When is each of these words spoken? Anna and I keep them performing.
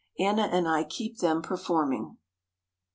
Anna 0.17 0.47
and 0.51 0.67
I 0.67 0.83
keep 0.83 1.19
them 1.19 1.43
performing. 1.43 2.17